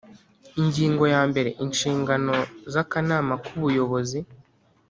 [0.61, 2.35] Ingingo ya mbere Inshingano
[2.71, 4.19] z akanama kubuyobozi